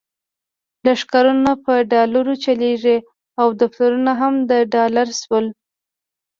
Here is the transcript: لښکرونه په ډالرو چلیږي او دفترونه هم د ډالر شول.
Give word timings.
لښکرونه 0.85 1.51
په 1.63 1.73
ډالرو 1.91 2.33
چلیږي 2.43 2.97
او 3.41 3.47
دفترونه 3.61 4.11
هم 4.21 4.33
د 4.49 4.51
ډالر 4.73 5.07
شول. 5.21 5.45